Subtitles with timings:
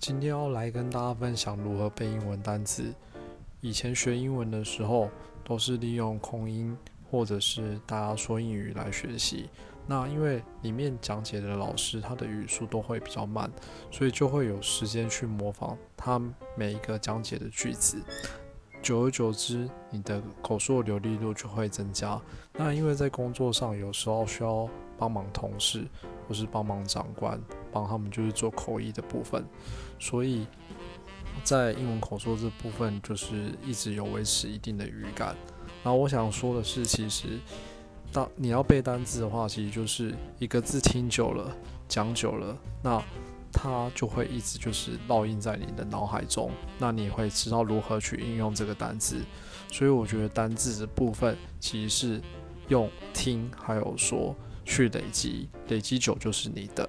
[0.00, 2.90] 今天要来跟大家分享如何背英文单词。
[3.60, 5.10] 以前学英文的时候，
[5.44, 6.74] 都是利用空音
[7.10, 9.50] 或者是大家说英语来学习。
[9.86, 13.52] 那因为里面讲解的老师他的语速都会比较慢，
[13.90, 16.18] 所以就会有时间去模仿他
[16.56, 18.02] 每一个讲解的句子。
[18.80, 22.18] 久而久之，你的口述流利度就会增加。
[22.54, 24.66] 那因为在工作上有时候需要
[25.00, 25.84] 帮忙同事
[26.28, 27.40] 或是帮忙长官，
[27.72, 29.42] 帮他们就是做口译的部分，
[29.98, 30.46] 所以
[31.42, 35.34] 在英文口说这部分就是一直有维持一定的语感。
[35.82, 37.40] 然后我想说的是，其实
[38.12, 41.56] 当你要背单字的话，其实就是一个字听久了，
[41.88, 43.02] 讲久了，那。
[43.52, 49.24] 它就会一直就是烙印在你的脑海中，那你会知道如何去应用这个单字。
[49.72, 52.22] 所以我觉得单字的部分其实是
[52.68, 54.32] 用听还有说
[54.64, 56.88] 去累积，累积久就是你的。